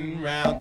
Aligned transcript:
round 0.00 0.59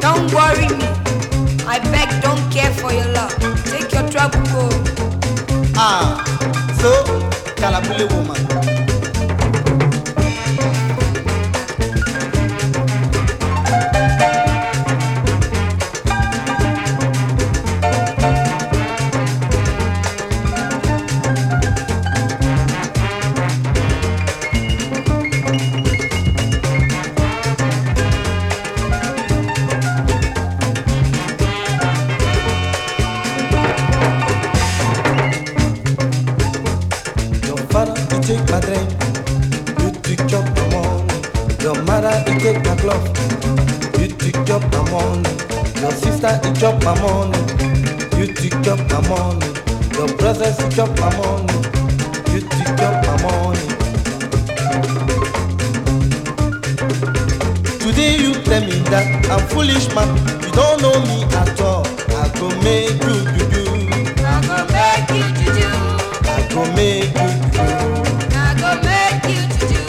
Don't 0.00 0.32
worry 0.32 0.68
me. 0.68 0.88
I 1.66 1.78
beg, 1.92 2.22
don't 2.22 2.50
care 2.50 2.72
for 2.72 2.92
your 2.92 3.08
love. 3.12 3.34
Take 3.64 3.92
your 3.92 4.08
trouble, 4.08 4.42
go. 4.52 4.68
Ah, 5.76 6.22
so, 6.80 6.90
Kalabule 7.56 8.06
woman. 8.12 8.69
my 46.94 47.00
money, 47.02 47.38
you 48.18 48.26
tick 48.34 48.66
up 48.66 48.78
my 48.90 49.00
money. 49.08 49.46
Your 49.94 50.08
brothers 50.16 50.56
chop 50.74 50.90
my 50.98 51.10
money, 51.18 51.54
you 52.32 52.40
tick 52.40 52.80
up 52.82 53.06
my 53.06 53.14
money. 53.22 53.66
Today 57.78 58.16
you 58.16 58.32
tell 58.42 58.62
me 58.62 58.78
that 58.90 59.06
I'm 59.30 59.46
foolish 59.48 59.86
man, 59.94 60.08
you 60.42 60.50
don't 60.52 60.82
know 60.82 60.98
me 61.06 61.22
at 61.40 61.60
all. 61.60 61.86
I 62.18 62.28
go 62.40 62.48
make 62.64 62.98
you 63.06 63.16
do 63.34 63.42
do. 63.54 63.64
I 64.24 64.42
go 64.48 64.58
make 64.74 65.10
you 65.14 65.26
do 65.38 65.46
do. 65.58 65.68
I 66.26 66.48
go 66.50 66.62
make 66.74 67.14
you 67.14 67.30
do 67.54 67.62
do. 67.70 68.02
I 68.34 68.54
go 68.58 68.70
make 68.82 69.24
you 69.30 69.42
do 69.46 69.62
do. 69.74 69.82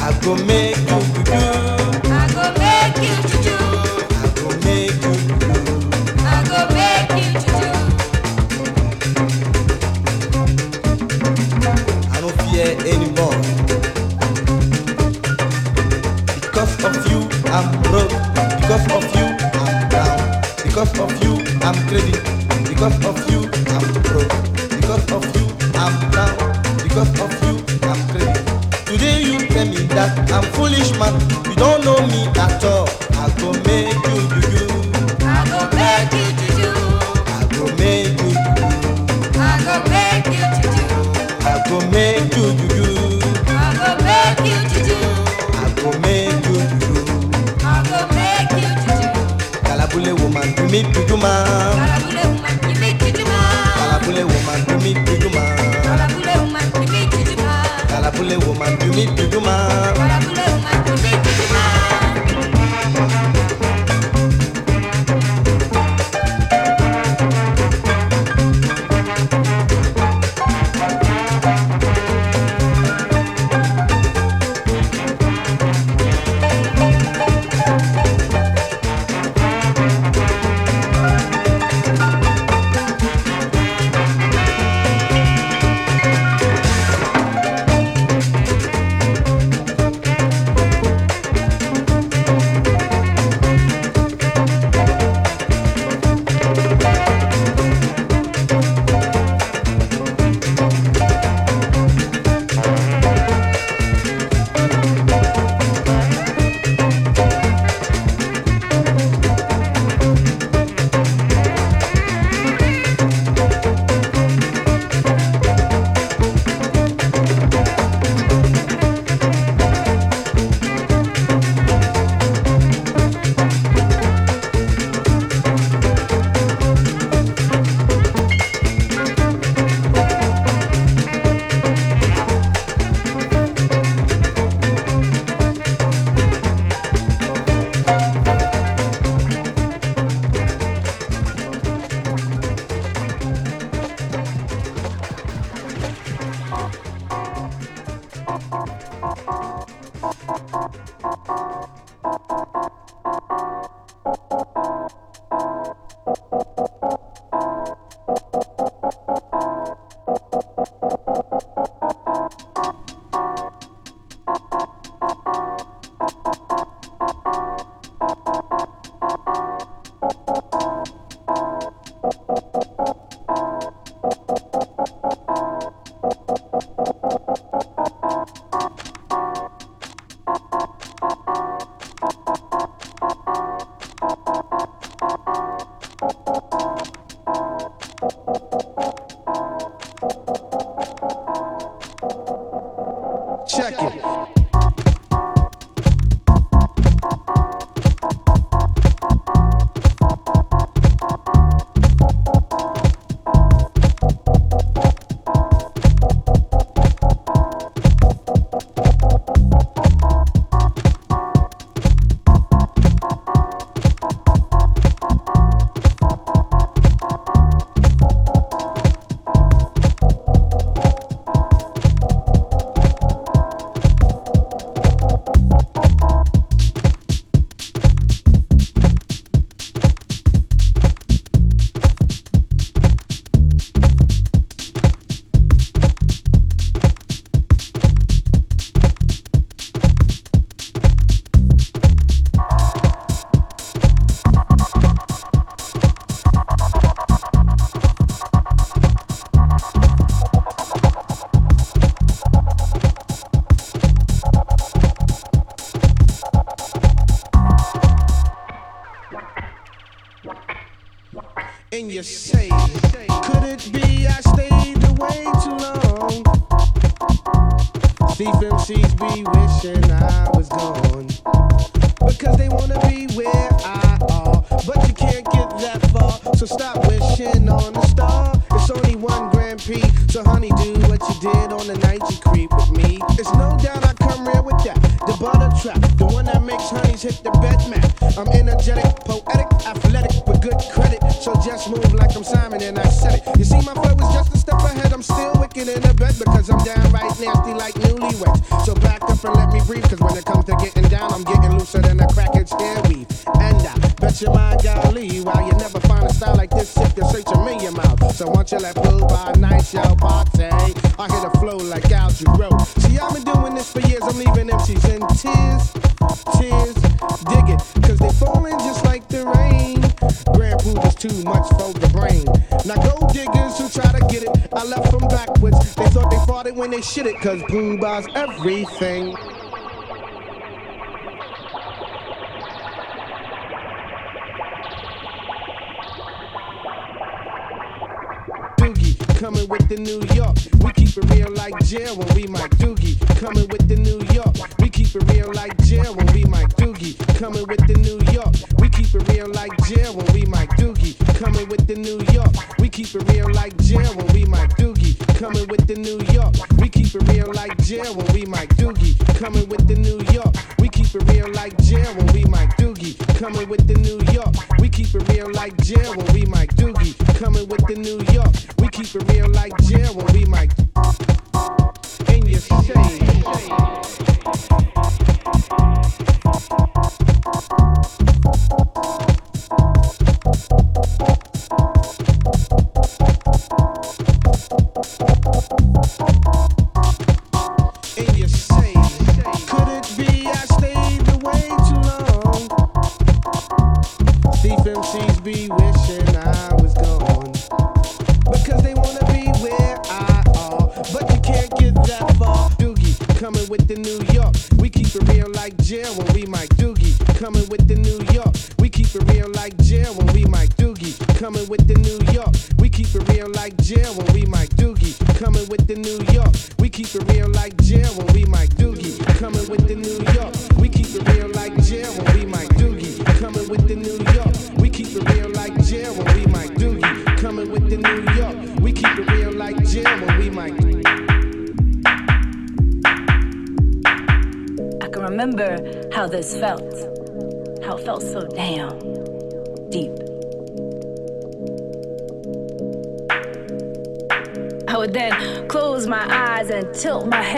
I 0.00 0.02
go 0.24 0.32
make 0.46 0.67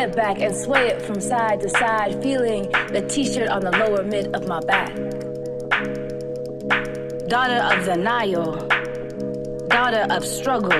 head 0.00 0.16
back 0.16 0.40
and 0.40 0.56
sway 0.56 0.86
it 0.88 1.02
from 1.02 1.20
side 1.20 1.60
to 1.60 1.68
side, 1.68 2.22
feeling 2.22 2.62
the 2.90 3.04
t 3.06 3.22
shirt 3.22 3.48
on 3.48 3.60
the 3.60 3.70
lower 3.70 4.02
mid 4.02 4.34
of 4.34 4.48
my 4.48 4.58
back. 4.60 4.94
Daughter 7.28 7.60
of 7.70 7.84
the 7.84 7.96
Nile, 7.98 8.52
daughter 9.68 10.06
of 10.08 10.24
struggle. 10.24 10.72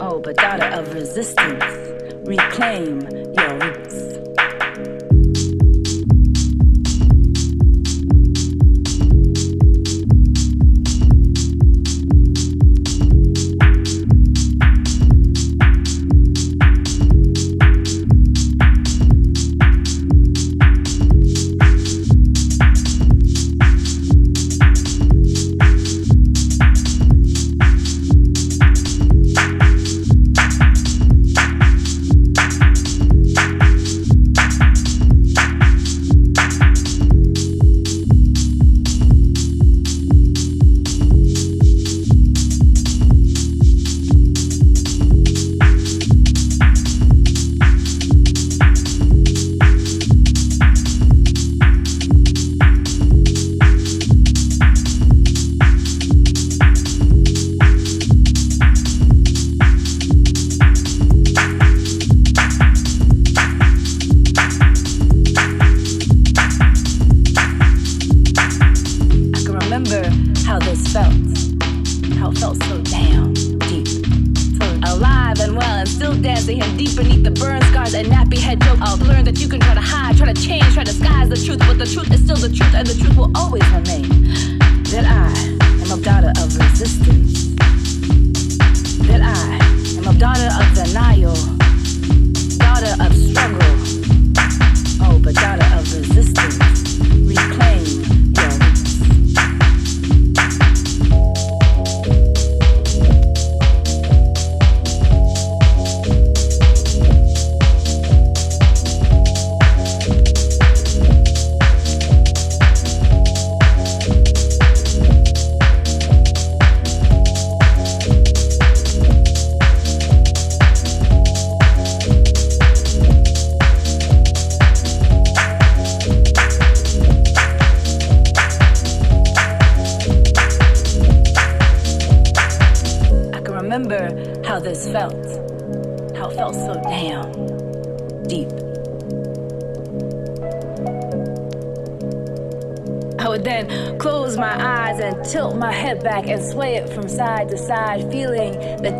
Oh, 0.00 0.20
but 0.20 0.36
daughter 0.36 0.66
of 0.66 0.94
resistance, 0.94 1.64
reclaim 2.24 3.19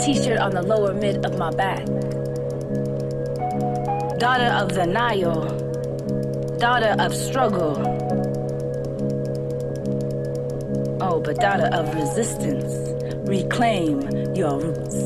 feeling 0.01 0.15
the 0.15 0.21
t 0.21 0.25
shirt 0.25 0.39
on 0.39 0.53
the 0.53 0.63
lower 0.63 0.95
mid 0.95 1.25
of 1.25 1.39
my 1.39 1.51
back. 1.51 1.85
Daughter 4.19 4.53
of 4.55 4.75
the 4.75 4.87
Nile, 4.87 5.47
daughter 6.59 6.95
of 6.99 7.15
struggle. 7.15 7.77
Oh, 11.01 11.21
but 11.21 11.37
daughter 11.37 11.71
of 11.73 11.95
resistance, 11.95 12.75
reclaim 13.29 14.01
your 14.35 14.61
roots. 14.61 15.00